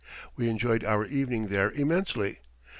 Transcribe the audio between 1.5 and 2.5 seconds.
immensely.